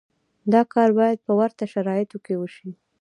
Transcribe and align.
دا 0.53 0.61
کار 0.73 0.89
باید 0.99 1.19
په 1.25 1.31
ورته 1.39 1.63
شرایطو 1.73 2.17
کې 2.25 2.33
وشي. 2.37 2.71